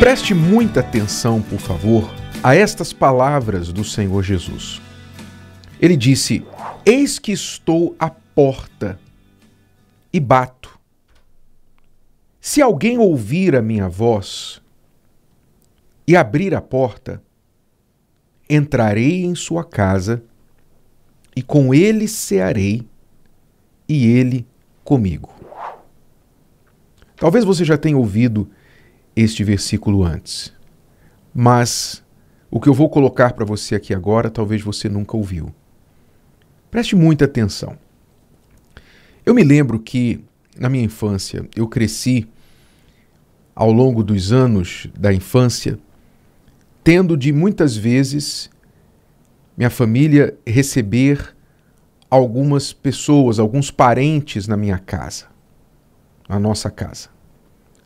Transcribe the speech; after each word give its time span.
Preste 0.00 0.32
muita 0.32 0.78
atenção, 0.78 1.42
por 1.42 1.58
favor, 1.58 2.08
a 2.40 2.54
estas 2.54 2.92
palavras 2.92 3.72
do 3.72 3.82
Senhor 3.82 4.22
Jesus. 4.22 4.80
Ele 5.80 5.96
disse: 5.96 6.46
Eis 6.86 7.18
que 7.18 7.32
estou 7.32 7.96
à 7.98 8.08
porta 8.08 8.98
e 10.12 10.20
bato. 10.20 10.78
Se 12.40 12.62
alguém 12.62 12.96
ouvir 12.96 13.56
a 13.56 13.60
minha 13.60 13.88
voz 13.88 14.62
e 16.06 16.16
abrir 16.16 16.54
a 16.54 16.60
porta, 16.60 17.20
entrarei 18.48 19.24
em 19.24 19.34
sua 19.34 19.64
casa 19.64 20.22
e 21.34 21.42
com 21.42 21.74
ele 21.74 22.06
cearei 22.06 22.86
e 23.88 24.06
ele 24.06 24.46
comigo. 24.84 25.34
Talvez 27.16 27.44
você 27.44 27.64
já 27.64 27.76
tenha 27.76 27.98
ouvido 27.98 28.48
este 29.20 29.42
versículo 29.42 30.04
antes. 30.04 30.52
Mas 31.34 32.04
o 32.50 32.60
que 32.60 32.68
eu 32.68 32.74
vou 32.74 32.88
colocar 32.88 33.32
para 33.32 33.44
você 33.44 33.74
aqui 33.74 33.92
agora, 33.92 34.30
talvez 34.30 34.62
você 34.62 34.88
nunca 34.88 35.16
ouviu. 35.16 35.52
Preste 36.70 36.94
muita 36.94 37.24
atenção. 37.24 37.76
Eu 39.26 39.34
me 39.34 39.42
lembro 39.42 39.80
que, 39.80 40.24
na 40.56 40.68
minha 40.68 40.84
infância, 40.84 41.48
eu 41.56 41.66
cresci 41.66 42.28
ao 43.54 43.72
longo 43.72 44.04
dos 44.04 44.32
anos 44.32 44.88
da 44.96 45.12
infância, 45.12 45.78
tendo 46.84 47.16
de 47.16 47.32
muitas 47.32 47.76
vezes 47.76 48.48
minha 49.56 49.68
família 49.68 50.38
receber 50.46 51.34
algumas 52.08 52.72
pessoas, 52.72 53.40
alguns 53.40 53.70
parentes 53.70 54.46
na 54.46 54.56
minha 54.56 54.78
casa, 54.78 55.26
na 56.28 56.38
nossa 56.38 56.70
casa 56.70 57.17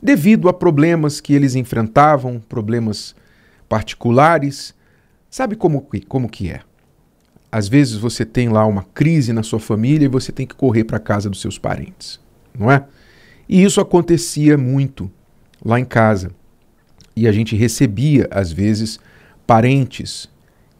devido 0.03 0.49
a 0.49 0.53
problemas 0.53 1.21
que 1.21 1.33
eles 1.33 1.55
enfrentavam, 1.55 2.41
problemas 2.49 3.15
particulares. 3.69 4.75
Sabe 5.29 5.55
como, 5.55 5.87
como 6.09 6.27
que 6.27 6.49
é? 6.49 6.59
Às 7.49 7.69
vezes 7.69 7.95
você 7.95 8.25
tem 8.25 8.49
lá 8.49 8.65
uma 8.65 8.83
crise 8.83 9.31
na 9.31 9.43
sua 9.43 9.59
família 9.59 10.05
e 10.05 10.09
você 10.09 10.31
tem 10.31 10.45
que 10.45 10.55
correr 10.55 10.83
para 10.83 10.97
a 10.97 10.99
casa 10.99 11.29
dos 11.29 11.39
seus 11.39 11.57
parentes, 11.57 12.19
não 12.57 12.69
é? 12.69 12.85
E 13.47 13.63
isso 13.63 13.79
acontecia 13.79 14.57
muito 14.57 15.09
lá 15.63 15.79
em 15.79 15.85
casa. 15.85 16.31
E 17.15 17.27
a 17.27 17.31
gente 17.31 17.55
recebia, 17.55 18.27
às 18.31 18.51
vezes, 18.51 18.99
parentes 19.47 20.29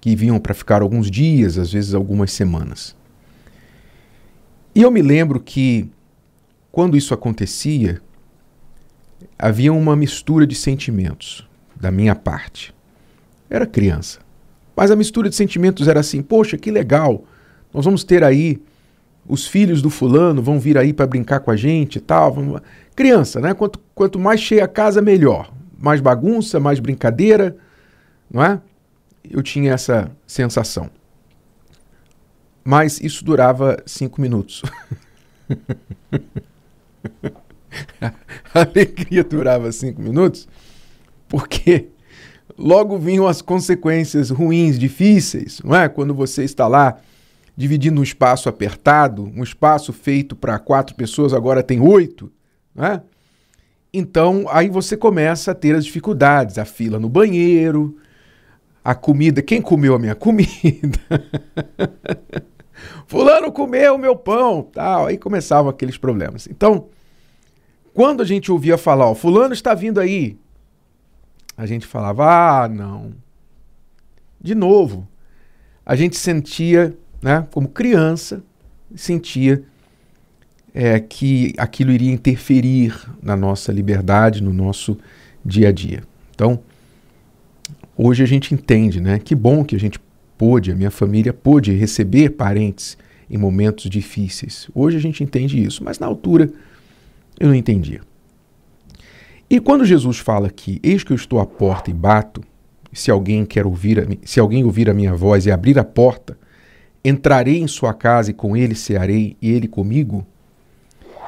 que 0.02 0.16
vinham 0.16 0.40
para 0.40 0.54
ficar 0.54 0.82
alguns 0.82 1.10
dias, 1.10 1.58
às 1.58 1.72
vezes 1.72 1.94
algumas 1.94 2.32
semanas. 2.32 2.96
E 4.76 4.82
eu 4.82 4.92
me 4.92 5.02
lembro 5.02 5.40
que, 5.40 5.90
quando 6.72 6.98
isso 6.98 7.14
acontecia, 7.14 8.02
havia 9.38 9.74
uma 9.74 9.96
mistura 9.96 10.46
de 10.48 10.56
sentimentos 10.56 11.48
da 11.76 11.92
minha 11.92 12.16
parte. 12.16 12.74
Era 13.50 13.66
criança. 13.66 14.20
Mas 14.76 14.90
a 14.90 14.96
mistura 14.96 15.30
de 15.30 15.36
sentimentos 15.36 15.88
era 15.88 16.00
assim: 16.00 16.22
poxa, 16.22 16.58
que 16.58 16.72
legal, 16.72 17.26
nós 17.74 17.86
vamos 17.86 18.04
ter 18.04 18.24
aí 18.24 18.62
os 19.28 19.48
filhos 19.48 19.82
do 19.82 19.90
fulano 19.90 20.42
vão 20.42 20.60
vir 20.60 20.78
aí 20.78 20.92
para 20.92 21.08
brincar 21.08 21.40
com 21.40 21.52
a 21.52 21.56
gente 21.56 21.98
e 21.98 22.02
tal. 22.02 22.34
Vamos... 22.34 22.62
Criança, 22.96 23.40
né? 23.40 23.54
Quanto, 23.54 23.80
quanto 23.96 24.20
mais 24.20 24.40
cheia 24.40 24.66
a 24.66 24.68
casa, 24.68 25.02
melhor. 25.02 25.52
Mais 25.78 26.02
bagunça, 26.02 26.60
mais 26.60 26.80
brincadeira, 26.80 27.56
não 28.30 28.44
é? 28.44 28.62
Eu 29.30 29.42
tinha 29.42 29.74
essa 29.74 30.12
sensação. 30.26 30.90
Mas 32.64 33.00
isso 33.02 33.24
durava 33.24 33.82
cinco 33.86 34.22
minutos. 34.22 34.62
a 38.02 38.14
alegria 38.54 39.24
durava 39.24 39.72
cinco 39.72 40.02
minutos, 40.02 40.48
porque 41.28 41.88
logo 42.58 42.98
vinham 42.98 43.28
as 43.28 43.42
consequências 43.42 44.30
ruins, 44.30 44.78
difíceis, 44.78 45.62
não 45.64 45.76
é? 45.76 45.90
Quando 45.90 46.14
você 46.14 46.44
está 46.44 46.68
lá 46.68 46.98
dividindo 47.56 48.00
um 48.00 48.04
espaço 48.04 48.50
apertado, 48.50 49.32
um 49.36 49.44
espaço 49.44 49.94
feito 49.94 50.36
para 50.36 50.58
quatro 50.60 50.96
pessoas, 50.96 51.34
agora 51.34 51.62
tem 51.62 51.80
oito, 51.80 52.32
não 52.74 52.86
é? 52.86 53.02
Então, 53.94 54.46
aí 54.50 54.70
você 54.70 54.98
começa 54.98 55.52
a 55.52 55.56
ter 55.56 55.76
as 55.76 55.86
dificuldades, 55.86 56.58
a 56.58 56.66
fila 56.66 57.00
no 57.00 57.08
banheiro, 57.08 57.96
a 58.84 58.96
comida, 58.96 59.42
quem 59.42 59.62
comeu 59.62 59.94
a 59.94 60.00
minha 60.00 60.16
comida? 60.16 61.00
Fulano 63.06 63.52
comeu 63.52 63.96
o 63.96 64.00
meu 64.00 64.16
pão, 64.16 64.64
tal. 64.64 65.06
Aí 65.06 65.18
começavam 65.18 65.70
aqueles 65.70 65.98
problemas. 65.98 66.48
Então, 66.48 66.88
quando 67.94 68.22
a 68.22 68.26
gente 68.26 68.52
ouvia 68.52 68.78
falar, 68.78 69.08
ó, 69.08 69.16
fulano 69.16 69.54
está 69.54 69.74
vindo 69.74 70.00
aí, 70.00 70.38
a 71.56 71.66
gente 71.66 71.86
falava, 71.86 72.64
ah, 72.64 72.68
não. 72.68 73.14
De 74.42 74.56
novo, 74.56 75.08
a 75.86 75.96
gente 75.96 76.18
sentia, 76.18 76.98
né, 77.22 77.48
como 77.52 77.68
criança, 77.68 78.44
sentia 78.96 79.64
é, 80.74 81.00
que 81.00 81.54
aquilo 81.58 81.92
iria 81.92 82.12
interferir 82.12 83.00
na 83.22 83.36
nossa 83.36 83.72
liberdade, 83.72 84.42
no 84.42 84.52
nosso 84.52 84.98
dia 85.46 85.70
a 85.70 85.72
dia. 85.72 86.04
Então, 86.34 86.60
hoje 87.96 88.24
a 88.24 88.26
gente 88.26 88.54
entende, 88.54 89.00
né? 89.00 89.20
Que 89.20 89.36
bom 89.36 89.64
que 89.64 89.76
a 89.76 89.80
gente 89.80 90.00
pôde, 90.38 90.72
a 90.72 90.76
minha 90.76 90.92
família 90.92 91.32
pôde 91.32 91.72
receber 91.74 92.32
parentes 92.32 92.98
em 93.30 93.38
momentos 93.38 93.90
difíceis. 93.90 94.68
Hoje 94.74 94.98
a 94.98 95.00
gente 95.00 95.24
entende 95.24 95.64
isso, 95.64 95.84
mas 95.84 96.00
na 96.00 96.08
altura 96.08 96.52
eu 97.40 97.48
não 97.48 97.56
entendia. 97.56 98.02
E 99.50 99.60
quando 99.60 99.86
Jesus 99.86 100.18
fala 100.18 100.50
que 100.50 100.80
eis 100.82 101.04
que 101.04 101.12
eu 101.12 101.16
estou 101.16 101.40
à 101.40 101.46
porta 101.46 101.90
e 101.90 101.94
bato, 101.94 102.42
se 102.92 103.12
alguém 103.12 103.46
quer 103.46 103.66
ouvir, 103.66 104.00
a, 104.00 104.04
se 104.26 104.40
alguém 104.40 104.64
ouvir 104.64 104.90
a 104.90 104.94
minha 104.94 105.14
voz 105.16 105.46
e 105.46 105.52
abrir 105.52 105.78
a 105.78 105.84
porta, 105.84 106.38
entrarei 107.04 107.60
em 107.60 107.68
sua 107.68 107.94
casa 107.94 108.32
e 108.32 108.34
com 108.34 108.56
ele 108.56 108.76
cearei 108.76 109.36
e 109.42 109.52
ele 109.52 109.68
comigo. 109.68 110.26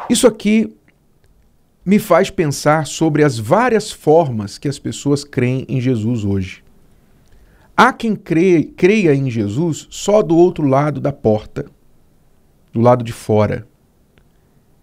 Isso 0.09 0.27
aqui 0.27 0.75
me 1.85 1.99
faz 1.99 2.29
pensar 2.29 2.88
sobre 2.88 3.23
as 3.23 3.38
várias 3.38 3.91
formas 3.91 4.57
que 4.57 4.67
as 4.67 4.79
pessoas 4.79 5.23
creem 5.23 5.65
em 5.67 5.79
Jesus 5.79 6.23
hoje. 6.23 6.63
Há 7.77 7.91
quem 7.91 8.15
creia, 8.15 8.63
creia 8.75 9.13
em 9.13 9.29
Jesus 9.29 9.88
só 9.89 10.21
do 10.21 10.35
outro 10.35 10.65
lado 10.65 11.01
da 11.01 11.11
porta, 11.11 11.65
do 12.71 12.79
lado 12.79 13.03
de 13.03 13.11
fora 13.11 13.67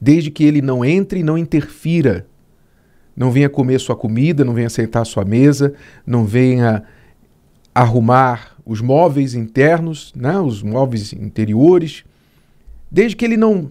desde 0.03 0.33
que 0.33 0.43
ele 0.43 0.61
não 0.61 0.85
entre 0.85 1.21
e 1.21 1.23
não 1.23 1.39
interfira. 1.39 2.27
Não 3.17 3.31
venha 3.31 3.49
comer 3.49 3.79
sua 3.79 3.95
comida, 3.95 4.45
não 4.45 4.53
venha 4.53 4.69
sentar 4.69 5.07
sua 5.07 5.25
mesa, 5.25 5.75
não 6.05 6.25
venha 6.25 6.83
arrumar 7.73 8.57
os 8.67 8.81
móveis 8.81 9.33
internos, 9.33 10.13
né, 10.17 10.37
os 10.41 10.61
móveis 10.61 11.13
interiores, 11.13 12.05
desde 12.91 13.15
que 13.15 13.25
ele 13.25 13.37
não 13.37 13.71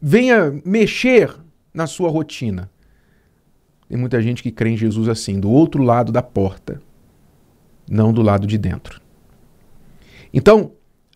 venha 0.00 0.60
mexer 0.64 1.32
na 1.72 1.86
sua 1.86 2.10
rotina. 2.10 2.68
Tem 3.88 3.96
muita 3.96 4.20
gente 4.20 4.42
que 4.42 4.50
crê 4.50 4.70
em 4.70 4.76
Jesus 4.76 5.08
assim, 5.08 5.38
do 5.38 5.48
outro 5.48 5.80
lado 5.80 6.10
da 6.10 6.24
porta, 6.24 6.82
não 7.88 8.12
do 8.12 8.20
lado 8.20 8.48
de 8.48 8.58
dentro. 8.58 9.00
Então, 10.34 10.72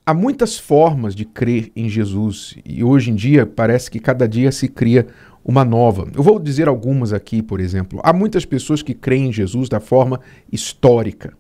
há 0.07 0.15
muitas 0.15 0.57
formas 0.57 1.17
de 1.17 1.25
crer 1.25 1.73
em 1.75 1.89
Jesus 1.89 2.55
e 2.65 2.85
hoje 2.85 3.11
em 3.11 3.15
dia 3.17 3.45
parece 3.45 3.91
que 3.91 3.99
cada 3.99 4.29
dia 4.29 4.53
se 4.53 4.69
cria 4.69 5.09
uma 5.45 5.65
nova. 5.65 6.09
Eu 6.15 6.23
vou 6.23 6.39
dizer 6.39 6.69
algumas 6.69 7.13
aqui, 7.13 7.43
por 7.43 7.59
exemplo. 7.59 8.01
Há 8.05 8.13
muitas 8.13 8.45
pessoas 8.45 8.83
que 8.83 8.95
creem 8.95 9.29
em 9.29 9.33
Jesus 9.33 9.69
da 9.69 9.81
forma 9.81 10.21
histórica. 10.51 11.37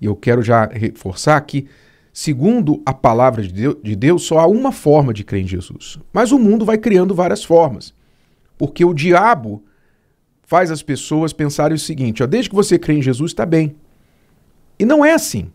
E 0.00 0.06
eu 0.06 0.16
quero 0.16 0.42
já 0.42 0.66
reforçar 0.66 1.40
que, 1.42 1.66
segundo 2.12 2.82
a 2.84 2.94
palavra 2.94 3.42
de 3.42 3.96
Deus, 3.96 4.24
só 4.24 4.38
há 4.38 4.46
uma 4.46 4.72
forma 4.72 5.12
de 5.12 5.22
crer 5.22 5.42
em 5.42 5.46
Jesus. 5.46 5.98
Mas 6.12 6.32
o 6.32 6.38
mundo 6.38 6.64
vai 6.64 6.78
criando 6.78 7.14
várias 7.14 7.44
formas. 7.44 7.94
Porque 8.58 8.84
o 8.84 8.94
diabo 8.94 9.62
faz 10.42 10.70
as 10.70 10.82
pessoas 10.82 11.32
pensarem 11.32 11.76
o 11.76 11.78
seguinte: 11.78 12.22
ó, 12.22 12.26
desde 12.26 12.50
que 12.50 12.56
você 12.56 12.78
crê 12.78 12.94
em 12.94 13.02
Jesus, 13.02 13.30
está 13.30 13.46
bem. 13.46 13.76
E 14.78 14.84
não 14.84 15.04
é 15.04 15.12
assim. 15.12 15.50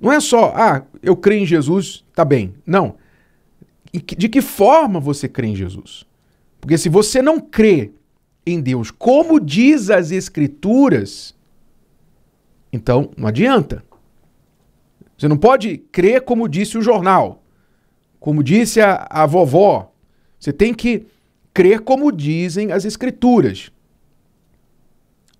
Não 0.00 0.10
é 0.10 0.18
só, 0.18 0.52
ah, 0.56 0.82
eu 1.02 1.16
creio 1.16 1.42
em 1.42 1.46
Jesus, 1.46 2.04
tá 2.14 2.24
bem. 2.24 2.54
Não. 2.66 2.96
De 3.92 4.28
que 4.28 4.40
forma 4.40 5.00
você 5.00 5.28
crê 5.28 5.48
em 5.48 5.56
Jesus? 5.56 6.04
Porque 6.60 6.78
se 6.78 6.88
você 6.88 7.20
não 7.20 7.40
crê 7.40 7.92
em 8.46 8.60
Deus 8.60 8.90
como 8.90 9.40
diz 9.40 9.90
as 9.90 10.10
Escrituras, 10.10 11.34
então 12.72 13.10
não 13.16 13.28
adianta. 13.28 13.84
Você 15.16 15.28
não 15.28 15.36
pode 15.36 15.78
crer 15.78 16.22
como 16.22 16.48
disse 16.48 16.78
o 16.78 16.82
jornal, 16.82 17.42
como 18.18 18.42
disse 18.42 18.80
a, 18.80 19.06
a 19.10 19.26
vovó. 19.26 19.92
Você 20.38 20.52
tem 20.52 20.72
que 20.72 21.06
crer 21.52 21.80
como 21.80 22.12
dizem 22.12 22.72
as 22.72 22.84
Escrituras. 22.84 23.70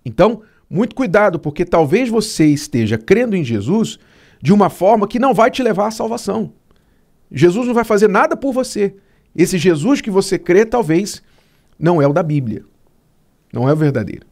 Então, 0.03 0.41
muito 0.69 0.95
cuidado, 0.95 1.39
porque 1.39 1.65
talvez 1.65 2.09
você 2.09 2.47
esteja 2.47 2.97
crendo 2.97 3.35
em 3.35 3.43
Jesus 3.43 3.99
de 4.41 4.51
uma 4.51 4.69
forma 4.69 5.07
que 5.07 5.19
não 5.19 5.33
vai 5.33 5.51
te 5.51 5.61
levar 5.61 5.87
à 5.87 5.91
salvação. 5.91 6.53
Jesus 7.31 7.67
não 7.67 7.73
vai 7.73 7.83
fazer 7.83 8.09
nada 8.09 8.35
por 8.35 8.51
você. 8.51 8.95
Esse 9.35 9.57
Jesus 9.57 10.01
que 10.01 10.09
você 10.09 10.37
crê, 10.37 10.65
talvez, 10.65 11.21
não 11.79 12.01
é 12.01 12.07
o 12.07 12.13
da 12.13 12.23
Bíblia. 12.23 12.65
Não 13.53 13.69
é 13.69 13.73
o 13.73 13.77
verdadeiro. 13.77 14.25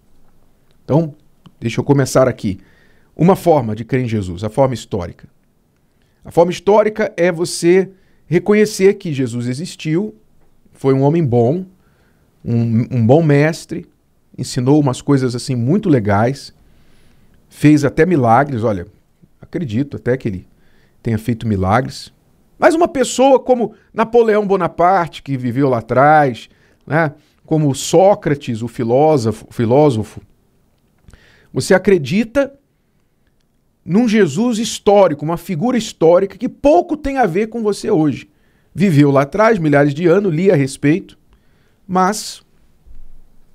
Então, 0.83 1.15
deixa 1.59 1.79
eu 1.79 1.83
começar 1.83 2.27
aqui. 2.27 2.59
Uma 3.15 3.35
forma 3.35 3.75
de 3.75 3.85
crer 3.85 4.03
em 4.03 4.07
Jesus, 4.07 4.43
a 4.43 4.49
forma 4.49 4.73
histórica. 4.73 5.27
A 6.23 6.31
forma 6.31 6.51
histórica 6.51 7.13
é 7.15 7.31
você 7.31 7.89
reconhecer 8.27 8.95
que 8.95 9.13
Jesus 9.13 9.47
existiu, 9.47 10.15
foi 10.73 10.93
um 10.93 11.01
homem 11.01 11.23
bom, 11.23 11.65
um, 12.43 12.87
um 12.91 13.05
bom 13.05 13.21
mestre, 13.21 13.85
ensinou 14.37 14.79
umas 14.79 15.01
coisas 15.01 15.35
assim 15.35 15.55
muito 15.55 15.89
legais, 15.89 16.53
fez 17.49 17.83
até 17.83 18.05
milagres. 18.05 18.63
Olha, 18.63 18.87
acredito 19.41 19.97
até 19.97 20.17
que 20.17 20.27
ele 20.27 20.47
tenha 21.01 21.17
feito 21.17 21.47
milagres. 21.47 22.13
Mas 22.57 22.75
uma 22.75 22.87
pessoa 22.87 23.39
como 23.39 23.73
Napoleão 23.93 24.45
Bonaparte, 24.45 25.23
que 25.23 25.37
viveu 25.37 25.69
lá 25.69 25.79
atrás, 25.79 26.49
né? 26.85 27.13
como 27.45 27.73
Sócrates, 27.73 28.61
o 28.61 28.67
filósofo, 28.67 29.47
filósofo, 29.49 30.21
você 31.51 31.73
acredita 31.73 32.53
num 33.83 34.07
Jesus 34.07 34.59
histórico, 34.59 35.25
uma 35.25 35.37
figura 35.37 35.77
histórica 35.77 36.37
que 36.37 36.47
pouco 36.47 36.95
tem 36.95 37.17
a 37.17 37.25
ver 37.25 37.47
com 37.47 37.63
você 37.63 37.89
hoje. 37.89 38.29
Viveu 38.75 39.09
lá 39.09 39.23
atrás, 39.23 39.57
milhares 39.57 39.93
de 39.93 40.05
anos, 40.05 40.33
li 40.33 40.51
a 40.51 40.55
respeito, 40.55 41.17
mas 41.87 42.43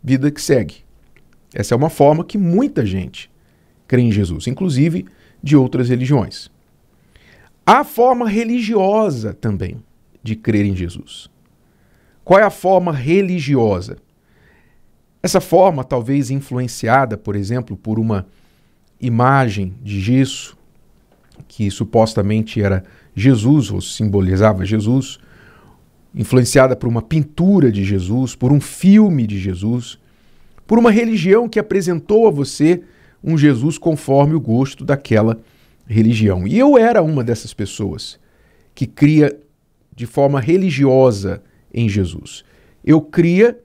vida 0.02 0.30
que 0.30 0.42
segue. 0.42 0.84
Essa 1.54 1.74
é 1.74 1.76
uma 1.76 1.88
forma 1.88 2.24
que 2.24 2.36
muita 2.36 2.84
gente 2.84 3.30
crê 3.86 4.02
em 4.02 4.10
Jesus, 4.10 4.48
inclusive 4.48 5.06
de 5.44 5.54
outras 5.54 5.90
religiões. 5.90 6.50
Há 7.66 7.84
forma 7.84 8.26
religiosa 8.26 9.34
também 9.34 9.76
de 10.22 10.34
crer 10.34 10.64
em 10.64 10.74
Jesus. 10.74 11.28
Qual 12.24 12.40
é 12.40 12.42
a 12.42 12.50
forma 12.50 12.90
religiosa? 12.90 13.98
Essa 15.22 15.42
forma, 15.42 15.84
talvez 15.84 16.30
influenciada, 16.30 17.18
por 17.18 17.36
exemplo, 17.36 17.76
por 17.76 17.98
uma 17.98 18.26
imagem 18.98 19.74
de 19.82 20.00
gesso, 20.00 20.56
que 21.46 21.70
supostamente 21.70 22.62
era 22.62 22.82
Jesus, 23.14 23.70
ou 23.70 23.82
simbolizava 23.82 24.64
Jesus, 24.64 25.18
influenciada 26.14 26.74
por 26.74 26.88
uma 26.88 27.02
pintura 27.02 27.70
de 27.70 27.84
Jesus, 27.84 28.34
por 28.34 28.50
um 28.50 28.60
filme 28.62 29.26
de 29.26 29.38
Jesus, 29.38 29.98
por 30.66 30.78
uma 30.78 30.90
religião 30.90 31.50
que 31.50 31.58
apresentou 31.58 32.26
a 32.26 32.30
você 32.30 32.82
um 33.24 33.38
Jesus 33.38 33.78
conforme 33.78 34.34
o 34.34 34.40
gosto 34.40 34.84
daquela 34.84 35.40
religião. 35.86 36.46
E 36.46 36.58
eu 36.58 36.76
era 36.76 37.02
uma 37.02 37.24
dessas 37.24 37.54
pessoas 37.54 38.20
que 38.74 38.86
cria 38.86 39.34
de 39.96 40.04
forma 40.04 40.40
religiosa 40.40 41.42
em 41.72 41.88
Jesus. 41.88 42.44
Eu 42.84 43.00
cria 43.00 43.58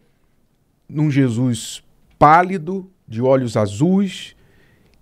num 0.88 1.12
Jesus 1.12 1.84
pálido, 2.18 2.90
de 3.06 3.22
olhos 3.22 3.58
azuis, 3.58 4.36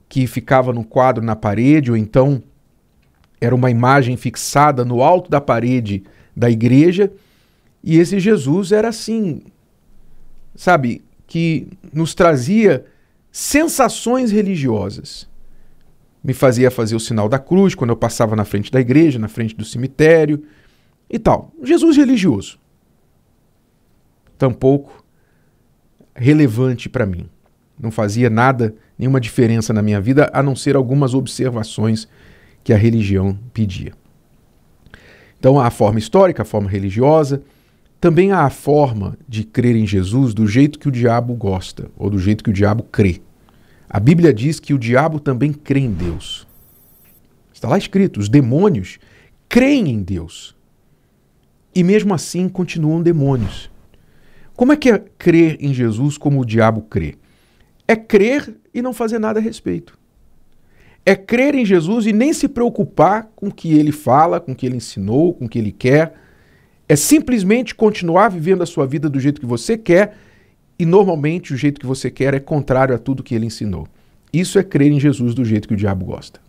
que 0.09 0.25
ficava 0.25 0.73
no 0.73 0.83
quadro 0.83 1.23
na 1.23 1.35
parede, 1.35 1.91
ou 1.91 1.97
então 1.97 2.41
era 3.39 3.53
uma 3.53 3.69
imagem 3.69 4.17
fixada 4.17 4.83
no 4.83 5.03
alto 5.03 5.29
da 5.29 5.39
parede 5.39 6.03
da 6.35 6.49
igreja. 6.49 7.11
E 7.83 7.97
esse 7.97 8.19
Jesus 8.19 8.71
era 8.71 8.89
assim, 8.89 9.43
sabe, 10.55 11.03
que 11.27 11.67
nos 11.93 12.15
trazia 12.15 12.85
sensações 13.31 14.31
religiosas. 14.31 15.27
Me 16.23 16.33
fazia 16.33 16.71
fazer 16.71 16.95
o 16.95 16.99
sinal 16.99 17.29
da 17.29 17.39
cruz 17.39 17.75
quando 17.75 17.91
eu 17.91 17.97
passava 17.97 18.35
na 18.35 18.43
frente 18.43 18.71
da 18.71 18.79
igreja, 18.79 19.19
na 19.19 19.27
frente 19.27 19.55
do 19.55 19.63
cemitério 19.63 20.43
e 21.09 21.17
tal. 21.17 21.51
Jesus 21.63 21.95
religioso. 21.95 22.59
Tampouco 24.37 25.03
relevante 26.15 26.89
para 26.89 27.05
mim. 27.05 27.29
Não 27.79 27.91
fazia 27.91 28.29
nada, 28.29 28.75
nenhuma 28.97 29.21
diferença 29.21 29.71
na 29.71 29.81
minha 29.81 30.01
vida, 30.01 30.29
a 30.33 30.41
não 30.41 30.55
ser 30.55 30.75
algumas 30.75 31.13
observações 31.13 32.07
que 32.63 32.73
a 32.73 32.77
religião 32.77 33.37
pedia. 33.53 33.93
Então, 35.39 35.59
a 35.59 35.69
forma 35.69 35.99
histórica, 35.99 36.41
a 36.41 36.45
forma 36.45 36.69
religiosa, 36.69 37.43
também 37.99 38.31
há 38.31 38.41
a 38.41 38.49
forma 38.49 39.17
de 39.27 39.43
crer 39.43 39.75
em 39.75 39.87
Jesus 39.87 40.33
do 40.33 40.47
jeito 40.47 40.77
que 40.77 40.87
o 40.87 40.91
diabo 40.91 41.33
gosta, 41.33 41.89
ou 41.97 42.09
do 42.09 42.19
jeito 42.19 42.43
que 42.43 42.49
o 42.49 42.53
diabo 42.53 42.83
crê. 42.83 43.21
A 43.89 43.99
Bíblia 43.99 44.33
diz 44.33 44.59
que 44.59 44.73
o 44.73 44.77
diabo 44.77 45.19
também 45.19 45.51
crê 45.51 45.79
em 45.79 45.91
Deus. 45.91 46.47
Está 47.53 47.67
lá 47.67 47.77
escrito: 47.77 48.19
os 48.19 48.29
demônios 48.29 48.99
creem 49.49 49.89
em 49.89 50.01
Deus. 50.01 50.55
E 51.73 51.83
mesmo 51.83 52.13
assim 52.13 52.49
continuam 52.49 53.01
demônios. 53.01 53.69
Como 54.55 54.73
é 54.73 54.75
que 54.75 54.89
é 54.89 55.03
crer 55.17 55.57
em 55.59 55.73
Jesus 55.73 56.17
como 56.17 56.41
o 56.41 56.45
diabo 56.45 56.81
crê? 56.81 57.15
É 57.87 57.95
crer 57.95 58.55
e 58.73 58.81
não 58.81 58.93
fazer 58.93 59.19
nada 59.19 59.39
a 59.39 59.41
respeito. 59.41 59.97
É 61.05 61.15
crer 61.15 61.55
em 61.55 61.63
Jesus 61.63 62.05
e 62.05 62.11
nem 62.11 62.33
se 62.33 62.47
preocupar 62.47 63.31
com 63.35 63.47
o 63.47 63.53
que 63.53 63.73
ele 63.73 63.91
fala, 63.91 64.39
com 64.39 64.51
o 64.51 64.55
que 64.55 64.65
ele 64.65 64.75
ensinou, 64.75 65.33
com 65.33 65.45
o 65.45 65.49
que 65.49 65.57
ele 65.57 65.71
quer. 65.71 66.13
É 66.89 66.95
simplesmente 66.95 67.75
continuar 67.75 68.29
vivendo 68.29 68.61
a 68.61 68.65
sua 68.65 68.85
vida 68.85 69.09
do 69.09 69.19
jeito 69.19 69.41
que 69.41 69.47
você 69.47 69.77
quer 69.77 70.17
e 70.79 70.85
normalmente 70.85 71.53
o 71.53 71.57
jeito 71.57 71.79
que 71.79 71.85
você 71.85 72.09
quer 72.09 72.33
é 72.33 72.39
contrário 72.39 72.95
a 72.95 72.99
tudo 72.99 73.23
que 73.23 73.35
ele 73.35 73.45
ensinou. 73.45 73.87
Isso 74.31 74.59
é 74.59 74.63
crer 74.63 74.91
em 74.91 74.99
Jesus 74.99 75.33
do 75.33 75.43
jeito 75.43 75.67
que 75.67 75.73
o 75.73 75.77
diabo 75.77 76.05
gosta. 76.05 76.39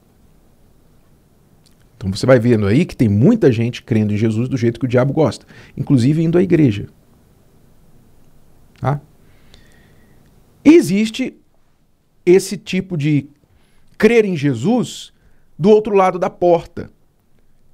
Então 1.96 2.12
você 2.12 2.24
vai 2.24 2.38
vendo 2.38 2.66
aí 2.66 2.84
que 2.84 2.96
tem 2.96 3.08
muita 3.08 3.50
gente 3.50 3.82
crendo 3.82 4.12
em 4.12 4.16
Jesus 4.16 4.48
do 4.48 4.56
jeito 4.56 4.78
que 4.78 4.86
o 4.86 4.88
diabo 4.88 5.12
gosta, 5.12 5.44
inclusive 5.76 6.22
indo 6.22 6.38
à 6.38 6.42
igreja. 6.42 6.86
Tá? 8.80 9.00
Existe 10.64 11.34
esse 12.24 12.56
tipo 12.56 12.96
de 12.96 13.26
crer 13.96 14.24
em 14.24 14.36
Jesus 14.36 15.12
do 15.58 15.70
outro 15.70 15.94
lado 15.94 16.18
da 16.18 16.30
porta. 16.30 16.90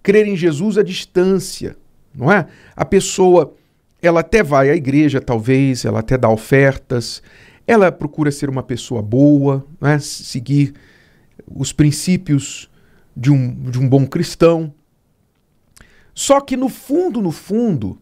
Crer 0.02 0.26
em 0.26 0.36
Jesus 0.36 0.78
à 0.78 0.82
distância, 0.82 1.76
não 2.14 2.30
é? 2.30 2.46
A 2.76 2.84
pessoa, 2.84 3.54
ela 4.00 4.20
até 4.20 4.42
vai 4.42 4.70
à 4.70 4.76
igreja, 4.76 5.20
talvez, 5.20 5.84
ela 5.84 6.00
até 6.00 6.16
dá 6.16 6.28
ofertas, 6.28 7.22
ela 7.66 7.90
procura 7.90 8.30
ser 8.30 8.48
uma 8.48 8.62
pessoa 8.62 9.02
boa, 9.02 9.66
é? 9.82 9.98
seguir 9.98 10.74
os 11.46 11.72
princípios 11.72 12.70
de 13.16 13.30
um, 13.30 13.70
de 13.70 13.78
um 13.78 13.88
bom 13.88 14.06
cristão. 14.06 14.72
Só 16.14 16.40
que 16.40 16.56
no 16.56 16.68
fundo, 16.68 17.20
no 17.20 17.32
fundo, 17.32 17.98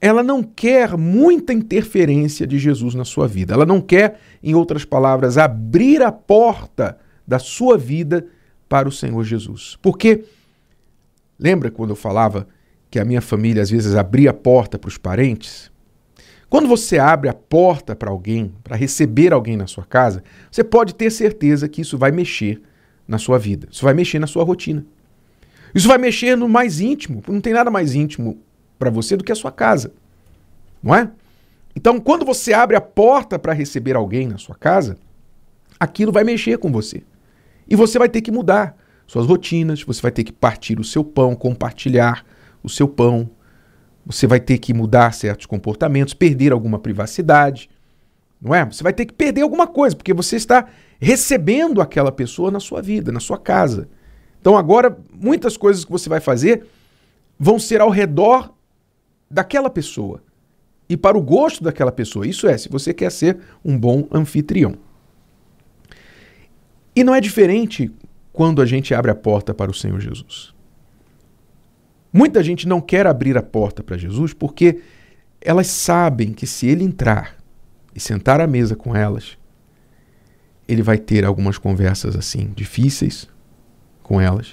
ela 0.00 0.22
não 0.22 0.42
quer 0.42 0.96
muita 0.98 1.52
interferência 1.52 2.46
de 2.46 2.58
Jesus 2.58 2.94
na 2.94 3.04
sua 3.04 3.26
vida. 3.26 3.54
Ela 3.54 3.64
não 3.64 3.80
quer, 3.80 4.20
em 4.42 4.54
outras 4.54 4.84
palavras, 4.84 5.38
abrir 5.38 6.02
a 6.02 6.12
porta 6.12 6.98
da 7.26 7.38
sua 7.38 7.78
vida 7.78 8.26
para 8.68 8.88
o 8.88 8.92
Senhor 8.92 9.24
Jesus. 9.24 9.78
Porque, 9.80 10.24
lembra 11.38 11.70
quando 11.70 11.90
eu 11.90 11.96
falava 11.96 12.46
que 12.94 13.00
a 13.00 13.04
minha 13.04 13.20
família 13.20 13.60
às 13.60 13.70
vezes 13.70 13.96
abria 13.96 14.30
a 14.30 14.32
porta 14.32 14.78
para 14.78 14.86
os 14.86 14.96
parentes? 14.96 15.68
Quando 16.48 16.68
você 16.68 16.96
abre 16.96 17.28
a 17.28 17.34
porta 17.34 17.96
para 17.96 18.08
alguém, 18.08 18.54
para 18.62 18.76
receber 18.76 19.32
alguém 19.32 19.56
na 19.56 19.66
sua 19.66 19.84
casa, 19.84 20.22
você 20.48 20.62
pode 20.62 20.94
ter 20.94 21.10
certeza 21.10 21.68
que 21.68 21.80
isso 21.80 21.98
vai 21.98 22.12
mexer 22.12 22.62
na 23.08 23.18
sua 23.18 23.36
vida. 23.36 23.66
Isso 23.68 23.84
vai 23.84 23.94
mexer 23.94 24.20
na 24.20 24.28
sua 24.28 24.44
rotina. 24.44 24.86
Isso 25.74 25.88
vai 25.88 25.98
mexer 25.98 26.36
no 26.36 26.48
mais 26.48 26.78
íntimo. 26.78 27.20
Não 27.26 27.40
tem 27.40 27.52
nada 27.52 27.68
mais 27.68 27.96
íntimo 27.96 28.38
para 28.78 28.90
você 28.90 29.16
do 29.16 29.24
que 29.24 29.32
a 29.32 29.34
sua 29.34 29.50
casa. 29.50 29.92
Não 30.80 30.94
é? 30.94 31.10
Então, 31.74 31.98
quando 31.98 32.24
você 32.24 32.52
abre 32.52 32.76
a 32.76 32.80
porta 32.80 33.40
para 33.40 33.52
receber 33.52 33.96
alguém 33.96 34.28
na 34.28 34.38
sua 34.38 34.54
casa, 34.54 34.96
aquilo 35.80 36.12
vai 36.12 36.22
mexer 36.22 36.58
com 36.58 36.70
você. 36.70 37.02
E 37.68 37.74
você 37.74 37.98
vai 37.98 38.08
ter 38.08 38.20
que 38.20 38.30
mudar 38.30 38.76
suas 39.04 39.26
rotinas, 39.26 39.82
você 39.82 40.00
vai 40.00 40.12
ter 40.12 40.22
que 40.22 40.32
partir 40.32 40.78
o 40.78 40.84
seu 40.84 41.02
pão, 41.02 41.34
compartilhar 41.34 42.24
o 42.64 42.68
seu 42.68 42.88
pão. 42.88 43.30
Você 44.04 44.26
vai 44.26 44.40
ter 44.40 44.58
que 44.58 44.74
mudar 44.74 45.14
certos 45.14 45.46
comportamentos, 45.46 46.14
perder 46.14 46.52
alguma 46.52 46.78
privacidade, 46.78 47.70
não 48.40 48.54
é? 48.54 48.64
Você 48.64 48.82
vai 48.82 48.92
ter 48.92 49.06
que 49.06 49.12
perder 49.12 49.42
alguma 49.42 49.66
coisa, 49.66 49.94
porque 49.94 50.12
você 50.12 50.36
está 50.36 50.66
recebendo 50.98 51.80
aquela 51.80 52.10
pessoa 52.10 52.50
na 52.50 52.60
sua 52.60 52.82
vida, 52.82 53.12
na 53.12 53.20
sua 53.20 53.38
casa. 53.38 53.88
Então 54.40 54.56
agora 54.56 54.96
muitas 55.12 55.56
coisas 55.56 55.84
que 55.84 55.92
você 55.92 56.08
vai 56.08 56.20
fazer 56.20 56.66
vão 57.38 57.58
ser 57.58 57.80
ao 57.80 57.90
redor 57.90 58.52
daquela 59.30 59.70
pessoa 59.70 60.22
e 60.88 60.96
para 60.96 61.16
o 61.16 61.22
gosto 61.22 61.64
daquela 61.64 61.90
pessoa. 61.90 62.26
Isso 62.26 62.46
é, 62.46 62.56
se 62.56 62.68
você 62.68 62.92
quer 62.92 63.10
ser 63.10 63.38
um 63.64 63.78
bom 63.78 64.06
anfitrião. 64.12 64.74
E 66.94 67.02
não 67.02 67.14
é 67.14 67.20
diferente 67.20 67.90
quando 68.32 68.62
a 68.62 68.66
gente 68.66 68.94
abre 68.94 69.10
a 69.10 69.14
porta 69.14 69.52
para 69.52 69.70
o 69.70 69.74
Senhor 69.74 70.00
Jesus. 70.00 70.53
Muita 72.16 72.44
gente 72.44 72.68
não 72.68 72.80
quer 72.80 73.08
abrir 73.08 73.36
a 73.36 73.42
porta 73.42 73.82
para 73.82 73.98
Jesus 73.98 74.32
porque 74.32 74.80
elas 75.40 75.66
sabem 75.66 76.32
que 76.32 76.46
se 76.46 76.68
ele 76.68 76.84
entrar 76.84 77.34
e 77.92 77.98
sentar 77.98 78.40
à 78.40 78.46
mesa 78.46 78.76
com 78.76 78.94
elas, 78.94 79.36
ele 80.68 80.80
vai 80.80 80.96
ter 80.96 81.24
algumas 81.24 81.58
conversas 81.58 82.14
assim 82.14 82.52
difíceis 82.54 83.28
com 84.00 84.20
elas. 84.20 84.52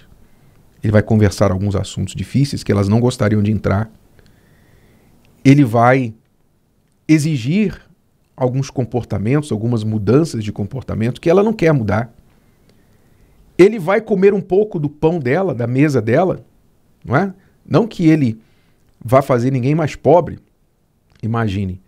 Ele 0.84 0.92
vai 0.92 1.04
conversar 1.04 1.52
alguns 1.52 1.76
assuntos 1.76 2.16
difíceis 2.16 2.64
que 2.64 2.72
elas 2.72 2.88
não 2.88 3.00
gostariam 3.00 3.44
de 3.44 3.52
entrar. 3.52 3.92
Ele 5.46 5.64
vai 5.64 6.16
exigir 7.08 7.80
alguns 8.36 8.72
comportamentos, 8.72 9.52
algumas 9.52 9.84
mudanças 9.84 10.44
de 10.44 10.52
comportamento 10.52 11.22
que 11.22 11.30
ela 11.30 11.44
não 11.44 11.54
quer 11.54 11.72
mudar. 11.72 12.12
Ele 13.56 13.78
vai 13.78 14.02
comer 14.02 14.34
um 14.34 14.42
pouco 14.42 14.80
do 14.80 14.90
pão 14.90 15.20
dela, 15.20 15.54
da 15.54 15.68
mesa 15.68 16.02
dela, 16.02 16.44
não 17.06 17.16
é? 17.16 17.32
Não 17.66 17.88
que 17.88 18.08
ele 18.08 18.40
vá 19.04 19.22
fazer 19.22 19.52
ninguém 19.52 19.76
mais 19.76 19.96
pobre. 19.96 20.40
Imagine. 21.22 21.82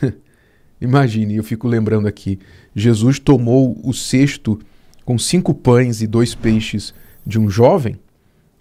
Imagine, 0.80 1.36
eu 1.36 1.44
fico 1.44 1.66
lembrando 1.66 2.06
aqui. 2.06 2.38
Jesus 2.74 3.18
tomou 3.18 3.80
o 3.82 3.92
cesto 3.92 4.58
com 5.04 5.18
cinco 5.18 5.54
pães 5.54 6.02
e 6.02 6.06
dois 6.06 6.34
peixes 6.34 6.92
de 7.26 7.38
um 7.38 7.48
jovem 7.48 7.98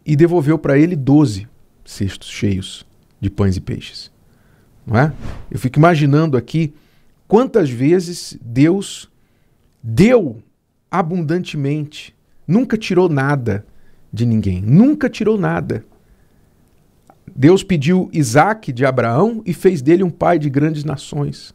e 0.05 0.15
devolveu 0.15 0.57
para 0.57 0.77
ele 0.77 0.95
doze 0.95 1.47
cestos 1.83 2.29
cheios 2.29 2.85
de 3.19 3.29
pães 3.29 3.57
e 3.57 3.61
peixes. 3.61 4.11
Não 4.85 4.97
é? 4.97 5.13
Eu 5.49 5.59
fico 5.59 5.79
imaginando 5.79 6.37
aqui 6.37 6.73
quantas 7.27 7.69
vezes 7.69 8.37
Deus 8.41 9.09
deu 9.81 10.41
abundantemente, 10.89 12.15
nunca 12.47 12.77
tirou 12.77 13.09
nada 13.09 13.65
de 14.13 14.25
ninguém, 14.25 14.61
nunca 14.61 15.09
tirou 15.09 15.37
nada. 15.37 15.83
Deus 17.35 17.63
pediu 17.63 18.09
Isaac 18.13 18.71
de 18.71 18.85
Abraão 18.85 19.41
e 19.45 19.53
fez 19.53 19.81
dele 19.81 20.03
um 20.03 20.09
pai 20.09 20.39
de 20.39 20.49
grandes 20.49 20.85
nações. 20.85 21.53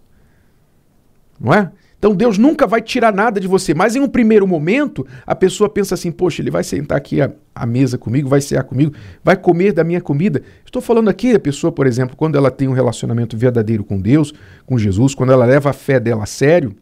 Não 1.40 1.54
é? 1.54 1.72
Então 1.98 2.14
Deus 2.14 2.38
nunca 2.38 2.66
vai 2.66 2.80
tirar 2.80 3.12
nada 3.12 3.38
de 3.38 3.46
você, 3.46 3.74
mas 3.74 3.94
em 3.94 4.00
um 4.00 4.08
primeiro 4.08 4.46
momento 4.46 5.06
a 5.26 5.34
pessoa 5.34 5.68
pensa 5.68 5.94
assim: 5.94 6.10
poxa, 6.10 6.40
ele 6.40 6.50
vai 6.50 6.64
sentar 6.64 6.96
aqui 6.96 7.18
à, 7.20 7.66
mesa 7.66 7.98
comigo, 7.98 8.28
vai 8.28 8.40
cear 8.40 8.62
comigo, 8.64 8.94
vai 9.22 9.36
comer 9.36 9.72
da 9.72 9.84
minha 9.84 10.00
comida. 10.00 10.42
Estou 10.64 10.80
falando 10.80 11.08
aqui 11.08 11.34
a 11.34 11.40
pessoa, 11.40 11.70
por 11.70 11.86
exemplo, 11.86 12.16
quando 12.16 12.36
ela 12.36 12.50
tem 12.50 12.68
um 12.68 12.72
relacionamento 12.72 13.36
verdadeiro 13.36 13.84
com 13.84 14.00
Deus, 14.00 14.32
com 14.64 14.78
Jesus, 14.78 15.14
quando 15.14 15.32
ela 15.32 15.44
leva 15.44 15.70
a 15.70 15.74
fé 15.74 16.00
dela 16.00 16.22
a 16.22 16.26
sério, 16.26 16.74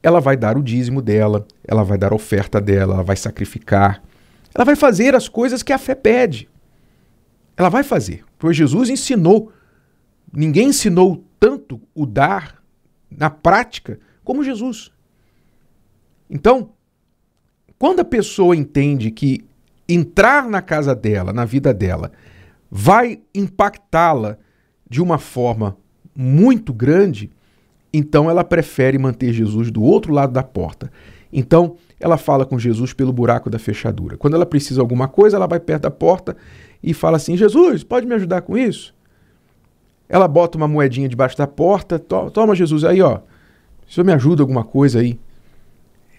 ela 0.00 0.20
vai 0.20 0.36
dar 0.36 0.56
o 0.56 0.62
dízimo 0.62 1.02
dela, 1.02 1.44
ela 1.66 1.82
vai 1.82 1.98
dar 1.98 2.12
a 2.12 2.14
oferta 2.14 2.60
dela, 2.60 2.94
ela 2.94 3.02
vai 3.02 3.16
sacrificar, 3.16 4.00
ela 4.54 4.64
vai 4.64 4.76
fazer 4.76 5.16
as 5.16 5.28
coisas 5.28 5.60
que 5.60 5.72
a 5.72 5.78
fé 5.78 5.94
pede. 5.94 6.48
Ela 7.56 7.68
vai 7.68 7.82
fazer, 7.82 8.24
pois 8.38 8.56
Jesus 8.56 8.88
ensinou. 8.88 9.52
Ninguém 10.32 10.68
ensinou 10.68 11.24
tanto 11.38 11.80
o 11.94 12.04
dar 12.04 12.62
na 13.10 13.30
prática 13.30 13.98
como 14.24 14.42
Jesus. 14.42 14.90
Então, 16.28 16.70
quando 17.78 18.00
a 18.00 18.04
pessoa 18.04 18.56
entende 18.56 19.10
que 19.10 19.44
entrar 19.88 20.48
na 20.48 20.62
casa 20.62 20.94
dela, 20.94 21.32
na 21.32 21.44
vida 21.44 21.72
dela, 21.72 22.10
vai 22.70 23.20
impactá-la 23.34 24.38
de 24.88 25.00
uma 25.02 25.18
forma 25.18 25.76
muito 26.16 26.72
grande, 26.72 27.30
então 27.92 28.28
ela 28.30 28.42
prefere 28.42 28.98
manter 28.98 29.32
Jesus 29.32 29.70
do 29.70 29.82
outro 29.82 30.12
lado 30.12 30.32
da 30.32 30.42
porta. 30.42 30.90
Então, 31.36 31.76
ela 31.98 32.16
fala 32.16 32.46
com 32.46 32.56
Jesus 32.56 32.92
pelo 32.92 33.12
buraco 33.12 33.50
da 33.50 33.58
fechadura. 33.58 34.16
Quando 34.16 34.34
ela 34.34 34.46
precisa 34.46 34.76
de 34.76 34.80
alguma 34.80 35.08
coisa, 35.08 35.36
ela 35.36 35.48
vai 35.48 35.58
perto 35.58 35.82
da 35.82 35.90
porta 35.90 36.36
e 36.80 36.94
fala 36.94 37.16
assim: 37.16 37.36
Jesus, 37.36 37.82
pode 37.82 38.06
me 38.06 38.14
ajudar 38.14 38.42
com 38.42 38.56
isso? 38.56 38.94
Ela 40.08 40.28
bota 40.28 40.56
uma 40.56 40.68
moedinha 40.68 41.08
debaixo 41.08 41.36
da 41.36 41.48
porta, 41.48 41.98
to 41.98 42.30
toma 42.30 42.54
Jesus 42.54 42.84
aí, 42.84 43.02
ó. 43.02 43.16
O 43.16 43.92
senhor 43.92 44.04
me 44.04 44.12
ajuda 44.12 44.44
alguma 44.44 44.62
coisa 44.62 45.00
aí? 45.00 45.18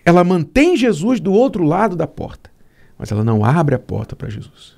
Ela 0.03 0.23
mantém 0.23 0.75
Jesus 0.75 1.21
do 1.21 1.31
outro 1.31 1.63
lado 1.63 1.95
da 1.95 2.05
porta, 2.05 2.51
mas 2.97 3.09
ela 3.09 3.23
não 3.23 3.45
abre 3.45 3.73
a 3.73 3.79
porta 3.79 4.17
para 4.17 4.29
Jesus. 4.29 4.75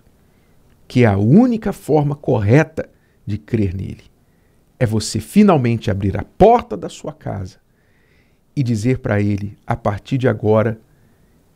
Que 0.88 1.03
é 1.03 1.08
a 1.08 1.17
única 1.17 1.74
forma 1.74 2.15
correta 2.15 2.88
de 3.25 3.39
crer 3.39 3.74
nele. 3.74 4.03
É 4.79 4.86
você 4.86 5.20
finalmente 5.20 5.89
abrir 5.89 6.15
a 6.15 6.24
porta 6.24 6.77
da 6.77 6.89
sua 6.89 7.12
casa 7.12 7.58
e 8.58 8.64
dizer 8.64 8.98
para 8.98 9.22
ele: 9.22 9.56
a 9.68 9.76
partir 9.76 10.18
de 10.18 10.28
agora, 10.28 10.82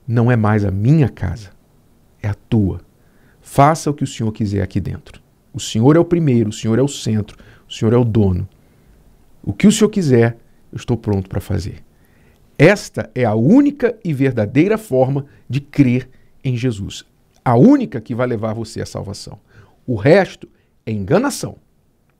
não 0.08 0.32
é 0.32 0.36
mais 0.36 0.64
a 0.64 0.70
minha 0.70 1.10
casa, 1.10 1.50
é 2.22 2.28
a 2.28 2.36
tua. 2.36 2.80
Faça 3.42 3.90
o 3.90 3.94
que 3.94 4.04
o 4.04 4.08
Senhor 4.08 4.32
quiser 4.32 4.62
aqui 4.62 4.80
dentro. 4.80 5.20
O 5.52 5.60
Senhor 5.60 5.96
é 5.96 6.00
o 6.00 6.06
primeiro, 6.06 6.52
o 6.52 6.54
Senhor 6.54 6.78
é 6.78 6.82
o 6.82 6.88
centro, 6.88 7.36
o 7.68 7.74
Senhor 7.74 7.92
é 7.92 7.98
o 7.98 8.06
dono. 8.06 8.48
O 9.44 9.52
que 9.52 9.66
o 9.66 9.72
Senhor 9.72 9.90
quiser, 9.90 10.38
eu 10.72 10.76
estou 10.76 10.96
pronto 10.96 11.28
para 11.28 11.42
fazer. 11.42 11.84
Esta 12.56 13.10
é 13.16 13.26
a 13.26 13.34
única 13.34 13.98
e 14.04 14.14
verdadeira 14.14 14.78
forma 14.78 15.26
de 15.50 15.60
crer 15.60 16.08
em 16.44 16.56
Jesus. 16.56 17.04
A 17.44 17.58
única 17.58 18.00
que 18.00 18.14
vai 18.14 18.28
levar 18.28 18.54
você 18.54 18.80
à 18.80 18.86
salvação. 18.86 19.40
O 19.88 19.96
resto 19.96 20.48
é 20.86 20.92
enganação. 20.92 21.56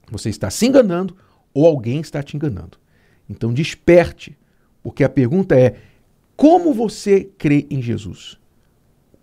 Você 0.10 0.30
está 0.30 0.50
se 0.50 0.66
enganando 0.66 1.16
ou 1.54 1.68
alguém 1.68 2.02
está 2.02 2.24
te 2.24 2.36
enganando. 2.36 2.80
Então 3.30 3.54
desperte, 3.54 4.36
porque 4.84 5.04
a 5.04 5.10
pergunta 5.10 5.56
é: 5.56 5.80
como 6.36 6.74
você 6.74 7.30
crê 7.38 7.68
em 7.70 7.82
Jesus? 7.82 8.40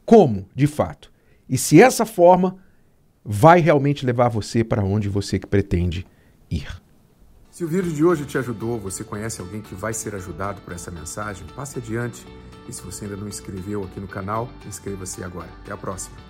Como, 0.04 0.48
de 0.54 0.66
fato? 0.66 1.12
E 1.48 1.58
se 1.58 1.80
essa 1.80 2.06
forma 2.06 2.56
vai 3.24 3.60
realmente 3.60 4.06
levar 4.06 4.28
você 4.28 4.64
para 4.64 4.82
onde 4.82 5.08
você 5.08 5.38
pretende 5.38 6.06
ir. 6.50 6.80
Se 7.50 7.64
o 7.64 7.68
vídeo 7.68 7.92
de 7.92 8.04
hoje 8.04 8.24
te 8.24 8.38
ajudou, 8.38 8.78
você 8.78 9.02
conhece 9.02 9.40
alguém 9.40 9.60
que 9.60 9.74
vai 9.74 9.92
ser 9.92 10.14
ajudado 10.14 10.60
por 10.60 10.72
essa 10.72 10.90
mensagem, 10.90 11.44
passe 11.56 11.78
adiante. 11.78 12.24
E 12.68 12.72
se 12.72 12.82
você 12.82 13.04
ainda 13.04 13.16
não 13.16 13.26
inscreveu 13.26 13.82
aqui 13.82 13.98
no 13.98 14.06
canal, 14.06 14.48
inscreva-se 14.66 15.24
agora. 15.24 15.48
Até 15.62 15.72
a 15.72 15.76
próxima. 15.76 16.27